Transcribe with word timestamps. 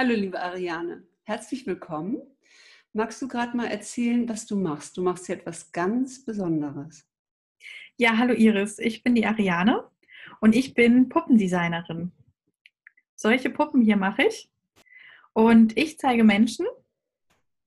Hallo, 0.00 0.14
liebe 0.14 0.40
Ariane. 0.40 1.02
Herzlich 1.24 1.66
willkommen. 1.66 2.22
Magst 2.92 3.20
du 3.20 3.26
gerade 3.26 3.56
mal 3.56 3.66
erzählen, 3.66 4.28
was 4.28 4.46
du 4.46 4.54
machst? 4.54 4.96
Du 4.96 5.02
machst 5.02 5.26
hier 5.26 5.34
etwas 5.34 5.72
ganz 5.72 6.24
Besonderes. 6.24 7.04
Ja, 7.96 8.16
hallo 8.16 8.32
Iris. 8.32 8.78
Ich 8.78 9.02
bin 9.02 9.16
die 9.16 9.26
Ariane 9.26 9.90
und 10.38 10.54
ich 10.54 10.74
bin 10.74 11.08
Puppendesignerin. 11.08 12.12
Solche 13.16 13.50
Puppen 13.50 13.82
hier 13.82 13.96
mache 13.96 14.22
ich. 14.22 14.48
Und 15.32 15.76
ich 15.76 15.98
zeige 15.98 16.22
Menschen, 16.22 16.66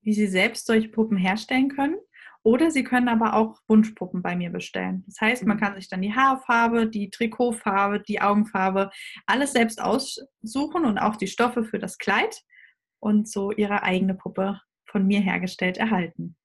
wie 0.00 0.14
sie 0.14 0.26
selbst 0.26 0.64
solche 0.64 0.88
Puppen 0.88 1.18
herstellen 1.18 1.68
können. 1.68 1.98
Oder 2.44 2.70
sie 2.70 2.82
können 2.82 3.08
aber 3.08 3.34
auch 3.34 3.60
Wunschpuppen 3.68 4.20
bei 4.20 4.34
mir 4.34 4.50
bestellen. 4.50 5.04
Das 5.06 5.20
heißt, 5.20 5.46
man 5.46 5.56
mhm. 5.56 5.60
kann 5.60 5.74
sich 5.76 5.88
dann 5.88 6.02
die 6.02 6.14
Haarfarbe, 6.14 6.88
die 6.88 7.10
Trikotfarbe, 7.10 8.00
die 8.00 8.20
Augenfarbe, 8.20 8.90
alles 9.26 9.52
selbst 9.52 9.80
aussuchen 9.80 10.84
und 10.84 10.98
auch 10.98 11.16
die 11.16 11.28
Stoffe 11.28 11.64
für 11.64 11.78
das 11.78 11.98
Kleid 11.98 12.42
und 12.98 13.28
so 13.28 13.52
ihre 13.52 13.82
eigene 13.82 14.14
Puppe 14.14 14.60
von 14.86 15.06
mir 15.06 15.20
hergestellt 15.20 15.78
erhalten. 15.78 16.36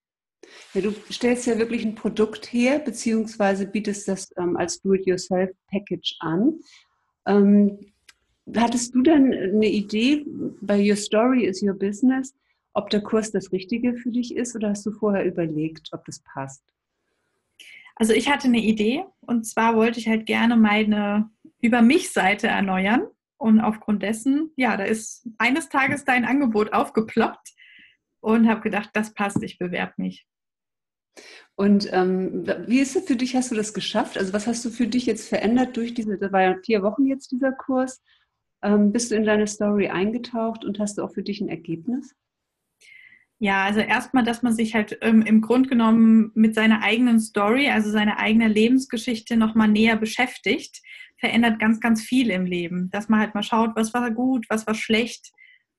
Ja, 0.72 0.80
du 0.80 0.94
stellst 1.10 1.46
ja 1.46 1.58
wirklich 1.58 1.84
ein 1.84 1.94
Produkt 1.94 2.52
her, 2.52 2.78
beziehungsweise 2.78 3.66
bietest 3.66 4.06
das 4.08 4.30
ähm, 4.38 4.56
als 4.56 4.80
Do-it-yourself-Package 4.80 6.16
an. 6.20 6.60
Ähm, 7.26 7.92
hattest 8.56 8.94
du 8.94 9.02
denn 9.02 9.32
eine 9.32 9.66
Idee 9.66 10.24
bei 10.60 10.78
Your 10.80 10.96
Story 10.96 11.44
is 11.44 11.62
Your 11.62 11.74
Business, 11.74 12.34
ob 12.78 12.90
der 12.90 13.02
Kurs 13.02 13.32
das 13.32 13.50
Richtige 13.50 13.96
für 13.96 14.12
dich 14.12 14.36
ist 14.36 14.54
oder 14.54 14.70
hast 14.70 14.86
du 14.86 14.92
vorher 14.92 15.24
überlegt, 15.24 15.88
ob 15.92 16.04
das 16.04 16.20
passt? 16.20 16.62
Also 17.96 18.12
ich 18.12 18.30
hatte 18.30 18.46
eine 18.46 18.60
Idee 18.60 19.04
und 19.20 19.44
zwar 19.44 19.74
wollte 19.74 19.98
ich 19.98 20.08
halt 20.08 20.26
gerne 20.26 20.56
meine 20.56 21.28
Über 21.60 21.82
mich 21.82 22.12
Seite 22.12 22.46
erneuern 22.46 23.02
und 23.36 23.58
aufgrund 23.58 24.04
dessen, 24.04 24.52
ja, 24.54 24.76
da 24.76 24.84
ist 24.84 25.28
eines 25.38 25.68
Tages 25.68 26.04
dein 26.04 26.24
Angebot 26.24 26.72
aufgeploppt 26.72 27.52
und 28.20 28.48
habe 28.48 28.60
gedacht, 28.60 28.90
das 28.92 29.12
passt, 29.12 29.42
ich 29.42 29.58
bewerbe 29.58 29.94
mich. 29.96 30.28
Und 31.56 31.92
ähm, 31.92 32.46
wie 32.68 32.78
ist 32.78 32.94
es 32.94 33.06
für 33.06 33.16
dich? 33.16 33.34
Hast 33.34 33.50
du 33.50 33.56
das 33.56 33.74
geschafft? 33.74 34.16
Also 34.16 34.32
was 34.32 34.46
hast 34.46 34.64
du 34.64 34.70
für 34.70 34.86
dich 34.86 35.06
jetzt 35.06 35.28
verändert 35.28 35.76
durch 35.76 35.94
diese, 35.94 36.16
das 36.16 36.30
war 36.30 36.42
ja 36.42 36.56
vier 36.64 36.84
Wochen 36.84 37.06
jetzt 37.06 37.32
dieser 37.32 37.50
Kurs. 37.50 38.00
Ähm, 38.62 38.92
bist 38.92 39.10
du 39.10 39.16
in 39.16 39.24
deine 39.24 39.48
Story 39.48 39.88
eingetaucht 39.88 40.64
und 40.64 40.78
hast 40.78 40.98
du 40.98 41.02
auch 41.02 41.12
für 41.12 41.24
dich 41.24 41.40
ein 41.40 41.48
Ergebnis? 41.48 42.14
Ja, 43.40 43.64
also 43.64 43.80
erstmal, 43.80 44.24
dass 44.24 44.42
man 44.42 44.54
sich 44.54 44.74
halt 44.74 44.98
ähm, 45.00 45.22
im 45.22 45.40
Grund 45.40 45.68
genommen 45.68 46.32
mit 46.34 46.54
seiner 46.54 46.82
eigenen 46.82 47.20
Story, 47.20 47.68
also 47.68 47.90
seiner 47.90 48.18
eigenen 48.18 48.50
Lebensgeschichte 48.50 49.36
nochmal 49.36 49.68
näher 49.68 49.96
beschäftigt, 49.96 50.82
verändert 51.18 51.60
ganz, 51.60 51.80
ganz 51.80 52.02
viel 52.02 52.30
im 52.30 52.46
Leben. 52.46 52.90
Dass 52.90 53.08
man 53.08 53.20
halt 53.20 53.34
mal 53.34 53.42
schaut, 53.42 53.76
was 53.76 53.94
war 53.94 54.10
gut, 54.10 54.46
was 54.48 54.66
war 54.66 54.74
schlecht, 54.74 55.32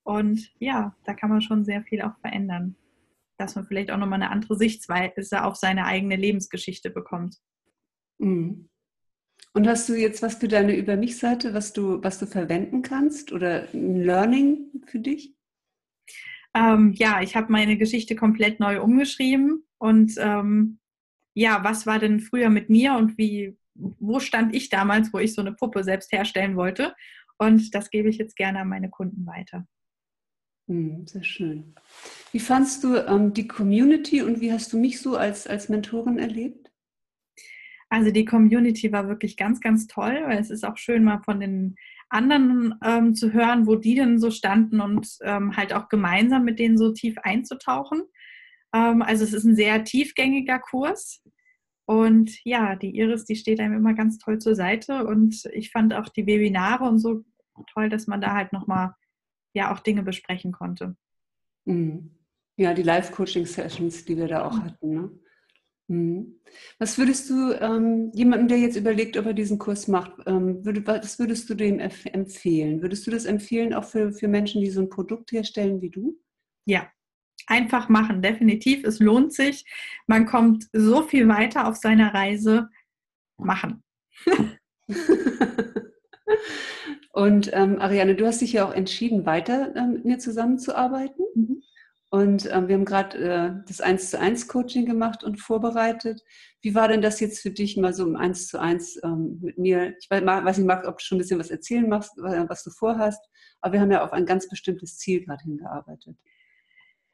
und 0.09 0.51
ja, 0.59 0.95
da 1.05 1.13
kann 1.13 1.29
man 1.29 1.41
schon 1.41 1.65
sehr 1.65 1.83
viel 1.83 2.01
auch 2.01 2.17
verändern. 2.21 2.75
Dass 3.37 3.53
man 3.53 3.65
vielleicht 3.65 3.91
auch 3.91 3.97
nochmal 3.97 4.21
eine 4.21 4.31
andere 4.31 4.57
Sichtweise 4.57 5.43
auf 5.43 5.55
seine 5.55 5.85
eigene 5.85 6.15
Lebensgeschichte 6.15 6.89
bekommt. 6.89 7.37
Mhm. 8.17 8.69
Und 9.53 9.67
hast 9.67 9.87
du 9.87 9.93
jetzt 9.93 10.23
was 10.23 10.35
für 10.35 10.47
deine 10.47 10.75
Über 10.75 10.97
mich-Seite, 10.97 11.53
was 11.53 11.73
du, 11.73 12.03
was 12.03 12.17
du 12.17 12.25
verwenden 12.25 12.81
kannst 12.81 13.31
oder 13.31 13.67
ein 13.71 14.03
Learning 14.03 14.71
für 14.87 14.99
dich? 14.99 15.35
Ähm, 16.55 16.93
ja, 16.93 17.21
ich 17.21 17.35
habe 17.35 17.51
meine 17.51 17.77
Geschichte 17.77 18.15
komplett 18.15 18.59
neu 18.59 18.81
umgeschrieben 18.81 19.65
und 19.77 20.13
ähm, 20.17 20.79
ja, 21.33 21.63
was 21.63 21.85
war 21.85 21.99
denn 21.99 22.19
früher 22.19 22.49
mit 22.49 22.69
mir 22.69 22.93
und 22.95 23.17
wie, 23.17 23.57
wo 23.75 24.19
stand 24.19 24.53
ich 24.55 24.69
damals, 24.69 25.13
wo 25.13 25.19
ich 25.19 25.33
so 25.33 25.41
eine 25.41 25.53
Puppe 25.53 25.83
selbst 25.83 26.11
herstellen 26.11 26.55
wollte? 26.55 26.95
Und 27.37 27.73
das 27.73 27.89
gebe 27.89 28.09
ich 28.09 28.17
jetzt 28.17 28.35
gerne 28.35 28.59
an 28.59 28.67
meine 28.67 28.89
Kunden 28.89 29.25
weiter. 29.25 29.65
Hm, 30.67 31.07
sehr 31.07 31.23
schön. 31.23 31.75
Wie 32.31 32.39
fandst 32.39 32.83
du 32.83 32.95
ähm, 32.95 33.33
die 33.33 33.47
Community 33.47 34.21
und 34.21 34.41
wie 34.41 34.51
hast 34.51 34.73
du 34.73 34.79
mich 34.79 35.01
so 35.01 35.15
als, 35.15 35.47
als 35.47 35.69
Mentorin 35.69 36.19
erlebt? 36.19 36.71
Also 37.89 38.11
die 38.11 38.25
Community 38.25 38.91
war 38.91 39.07
wirklich 39.07 39.35
ganz, 39.35 39.61
ganz 39.61 39.87
toll, 39.87 40.21
weil 40.25 40.37
es 40.37 40.51
ist 40.51 40.63
auch 40.63 40.77
schön, 40.77 41.03
mal 41.03 41.23
von 41.23 41.39
den 41.39 41.75
anderen 42.09 42.75
ähm, 42.83 43.15
zu 43.15 43.33
hören, 43.33 43.67
wo 43.67 43.75
die 43.75 43.95
denn 43.95 44.19
so 44.19 44.31
standen 44.31 44.81
und 44.81 45.07
ähm, 45.21 45.55
halt 45.55 45.73
auch 45.73 45.89
gemeinsam 45.89 46.43
mit 46.43 46.59
denen 46.59 46.77
so 46.77 46.91
tief 46.91 47.17
einzutauchen. 47.23 48.03
Ähm, 48.73 49.01
also 49.01 49.23
es 49.23 49.33
ist 49.33 49.45
ein 49.45 49.55
sehr 49.55 49.83
tiefgängiger 49.83 50.59
Kurs. 50.59 51.21
Und 51.85 52.31
ja, 52.45 52.75
die 52.75 52.95
Iris, 52.95 53.25
die 53.25 53.35
steht 53.35 53.59
einem 53.59 53.73
immer 53.73 53.93
ganz 53.93 54.19
toll 54.19 54.39
zur 54.39 54.55
Seite. 54.55 55.05
Und 55.05 55.45
ich 55.53 55.71
fand 55.71 55.93
auch 55.93 56.09
die 56.09 56.27
Webinare 56.27 56.83
und 56.83 56.99
so 56.99 57.23
toll, 57.73 57.89
dass 57.89 58.07
man 58.07 58.21
da 58.21 58.33
halt 58.33 58.53
nochmal 58.53 58.93
ja 59.53 59.73
auch 59.73 59.79
Dinge 59.79 60.03
besprechen 60.03 60.51
konnte. 60.51 60.95
Mhm. 61.65 62.15
Ja, 62.57 62.73
die 62.73 62.83
Live-Coaching-Sessions, 62.83 64.05
die 64.05 64.17
wir 64.17 64.27
da 64.27 64.45
auch 64.45 64.55
mhm. 64.55 64.63
hatten. 64.63 64.93
Ne? 64.93 65.19
Mhm. 65.89 66.39
Was 66.77 66.97
würdest 66.99 67.29
du 67.29 67.51
ähm, 67.53 68.11
jemandem, 68.13 68.47
der 68.47 68.59
jetzt 68.59 68.77
überlegt, 68.77 69.17
ob 69.17 69.25
er 69.25 69.33
diesen 69.33 69.57
Kurs 69.57 69.87
macht, 69.87 70.11
ähm, 70.27 70.63
würde, 70.63 70.85
was 70.85 71.17
würdest 71.17 71.49
du 71.49 71.55
dem 71.55 71.79
empfehlen? 71.79 72.83
Würdest 72.83 73.07
du 73.07 73.11
das 73.11 73.25
empfehlen 73.25 73.73
auch 73.73 73.85
für, 73.85 74.13
für 74.13 74.27
Menschen, 74.27 74.61
die 74.61 74.69
so 74.69 74.81
ein 74.81 74.89
Produkt 74.89 75.31
herstellen 75.31 75.81
wie 75.81 75.89
du? 75.89 76.19
Ja, 76.65 76.87
einfach 77.47 77.89
machen, 77.89 78.21
definitiv. 78.21 78.83
Es 78.83 78.99
lohnt 78.99 79.33
sich. 79.33 79.65
Man 80.05 80.27
kommt 80.27 80.67
so 80.73 81.01
viel 81.01 81.27
weiter 81.27 81.67
auf 81.67 81.75
seiner 81.75 82.13
Reise. 82.13 82.69
Machen. 83.37 83.83
Und 87.13 87.49
ähm, 87.53 87.81
Ariane, 87.81 88.15
du 88.15 88.27
hast 88.27 88.41
dich 88.41 88.53
ja 88.53 88.67
auch 88.67 88.73
entschieden, 88.73 89.25
weiter 89.25 89.75
ähm, 89.75 89.93
mit 89.93 90.05
mir 90.05 90.19
zusammenzuarbeiten. 90.19 91.25
Mhm. 91.33 91.63
Und 92.11 92.49
ähm, 92.51 92.67
wir 92.67 92.75
haben 92.75 92.85
gerade 92.85 93.17
äh, 93.17 93.51
das 93.67 93.81
1 93.81 94.09
zu 94.09 94.19
1 94.19 94.47
Coaching 94.47 94.85
gemacht 94.85 95.23
und 95.23 95.39
vorbereitet. 95.39 96.21
Wie 96.61 96.73
war 96.73 96.87
denn 96.87 97.03
das 97.03 97.19
jetzt 97.19 97.39
für 97.39 97.51
dich 97.51 97.77
mal 97.77 97.93
so 97.93 98.05
im 98.07 98.15
1 98.15 98.47
zu 98.47 98.59
1 98.59 99.01
ähm, 99.03 99.39
mit 99.41 99.59
mir? 99.59 99.95
Ich 99.99 100.09
weiß 100.09 100.57
nicht, 100.57 100.67
Marc, 100.67 100.87
ob 100.87 100.97
du 100.97 101.03
schon 101.03 101.17
ein 101.17 101.21
bisschen 101.21 101.39
was 101.39 101.51
erzählen 101.51 101.87
machst, 101.87 102.11
was 102.17 102.63
du 102.63 102.71
vorhast, 102.71 103.23
aber 103.61 103.73
wir 103.73 103.81
haben 103.81 103.91
ja 103.91 104.03
auf 104.03 104.11
ein 104.11 104.25
ganz 104.25 104.49
bestimmtes 104.49 104.97
Ziel 104.97 105.23
gerade 105.23 105.43
hingearbeitet. 105.43 106.17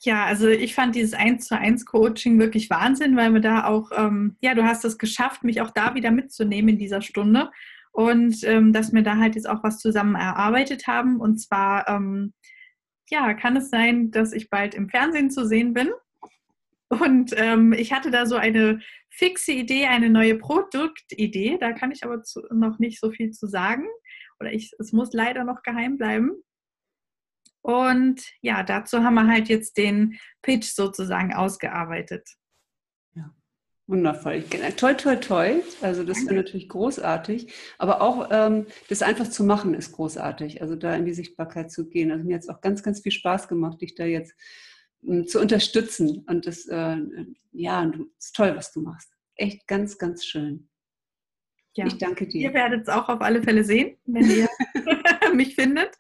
Ja, 0.02 0.26
also 0.26 0.48
ich 0.48 0.76
fand 0.76 0.96
dieses 0.96 1.14
1 1.14 1.46
zu 1.46 1.58
1 1.58 1.86
Coaching 1.86 2.40
wirklich 2.40 2.70
Wahnsinn, 2.70 3.18
weil 3.18 3.34
wir 3.34 3.42
da 3.42 3.66
auch, 3.66 3.92
ähm, 3.98 4.38
ja, 4.40 4.54
du 4.54 4.64
hast 4.64 4.86
es 4.86 4.98
geschafft, 4.98 5.44
mich 5.44 5.62
auch 5.62 5.72
da 5.72 5.96
wieder 5.96 6.12
mitzunehmen 6.12 6.70
in 6.70 6.78
dieser 6.78 7.02
Stunde 7.02 7.50
und 7.92 8.44
ähm, 8.44 8.72
dass 8.72 8.94
wir 8.94 9.04
da 9.04 9.18
halt 9.18 9.36
jetzt 9.36 9.50
auch 9.50 9.64
was 9.64 9.80
zusammen 9.80 10.16
erarbeitet 10.16 10.86
haben. 10.86 11.20
Und 11.20 11.38
zwar, 11.38 11.88
ähm, 11.88 12.34
ja, 13.10 13.34
kann 13.34 13.58
es 13.58 13.70
sein, 13.70 14.12
dass 14.12 14.34
ich 14.34 14.50
bald 14.50 14.76
im 14.76 14.90
Fernsehen 14.90 15.30
zu 15.30 15.46
sehen 15.48 15.74
bin. 15.74 15.90
Und 16.90 17.34
ähm, 17.36 17.74
ich 17.74 17.94
hatte 17.94 18.12
da 18.12 18.26
so 18.26 18.36
eine 18.36 18.80
fixe 19.10 19.52
Idee, 19.52 19.88
eine 19.88 20.10
neue 20.10 20.38
Produktidee. 20.38 21.58
Da 21.60 21.74
kann 21.74 21.92
ich 21.92 22.04
aber 22.04 22.24
zu, 22.24 22.42
noch 22.52 22.80
nicht 22.80 23.00
so 23.00 23.12
viel 23.12 23.32
zu 23.32 23.48
sagen. 23.48 23.86
Oder 24.40 24.54
ich, 24.54 24.72
es 24.80 24.92
muss 24.92 25.14
leider 25.14 25.44
noch 25.44 25.64
geheim 25.64 25.98
bleiben. 25.98 26.32
Und 27.62 28.24
ja, 28.42 28.62
dazu 28.62 29.04
haben 29.04 29.16
wir 29.16 29.28
halt 29.28 29.50
jetzt 29.50 29.78
den 29.78 30.20
Pitch 30.44 30.68
sozusagen 30.68 31.34
ausgearbeitet. 31.34 32.30
Wundervoll. 33.88 34.44
Toll, 34.78 34.98
toll, 34.98 35.20
toll. 35.20 35.64
Also 35.82 36.04
das 36.04 36.26
wäre 36.26 36.36
natürlich 36.36 36.70
großartig. 36.70 37.54
Aber 37.78 38.02
auch 38.02 38.30
ähm, 38.32 38.66
das 38.90 39.04
einfach 39.04 39.30
zu 39.30 39.44
machen 39.44 39.76
ist 39.76 39.92
großartig. 39.92 40.62
Also 40.62 40.76
da 40.76 40.96
in 40.96 41.06
die 41.06 41.14
Sichtbarkeit 41.14 41.72
zu 41.72 41.88
gehen. 41.88 42.12
Also 42.12 42.24
mir 42.24 42.36
hat 42.36 42.42
es 42.42 42.50
auch 42.50 42.62
ganz, 42.62 42.82
ganz 42.82 43.02
viel 43.02 43.12
Spaß 43.12 43.48
gemacht, 43.48 43.82
dich 43.82 43.94
da 43.94 44.06
jetzt 44.06 44.34
ähm, 45.08 45.28
zu 45.28 45.40
unterstützen. 45.40 46.26
Und 46.28 46.48
das, 46.48 46.66
äh, 46.66 46.98
ja, 47.52 47.86
du, 47.86 48.10
ist 48.18 48.36
toll, 48.36 48.56
was 48.56 48.72
du 48.72 48.82
machst. 48.82 49.12
Echt 49.36 49.68
ganz, 49.68 50.00
ganz 50.00 50.26
schön. 50.26 50.68
Ja. 51.76 51.86
Ich 51.86 51.98
danke 52.00 52.28
dir. 52.28 52.42
Ihr 52.42 52.54
werdet 52.56 52.84
es 52.84 52.90
auch 52.90 53.08
auf 53.08 53.22
alle 53.22 53.44
Fälle 53.44 53.64
sehen, 53.64 53.98
wenn 54.06 54.28
ihr 54.32 54.50
mich 55.36 55.54
findet. 55.54 55.96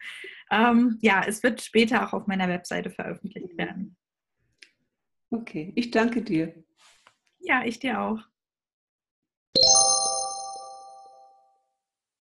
Ähm, 0.49 0.97
ja, 1.01 1.23
es 1.27 1.43
wird 1.43 1.61
später 1.61 2.07
auch 2.07 2.13
auf 2.13 2.25
meiner 2.25 2.47
Webseite 2.47 2.89
veröffentlicht 2.89 3.55
werden. 3.57 3.95
Okay, 5.29 5.71
ich 5.75 5.91
danke 5.91 6.23
dir. 6.23 6.64
Ja, 7.45 7.63
ich 7.63 7.79
dir 7.79 8.01
auch. 8.01 8.19